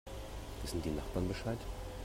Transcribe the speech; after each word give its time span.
Wissen 0.63 0.81
die 0.81 0.89
Nachbarn 0.89 1.27
Bescheid? 1.27 1.59